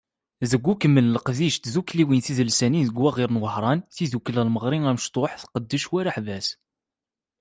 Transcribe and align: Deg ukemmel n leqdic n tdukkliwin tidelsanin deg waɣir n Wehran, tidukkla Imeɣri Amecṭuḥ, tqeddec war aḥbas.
Deg 0.51 0.65
ukemmel 0.71 1.05
n 1.07 1.13
leqdic 1.15 1.55
n 1.57 1.61
tdukkliwin 1.63 2.21
tidelsanin 2.25 2.85
deg 2.87 2.97
waɣir 3.01 3.29
n 3.31 3.41
Wehran, 3.41 3.79
tidukkla 3.95 4.41
Imeɣri 4.49 4.79
Amecṭuḥ, 4.89 5.31
tqeddec 5.35 5.85
war 5.91 6.05
aḥbas. 6.09 6.47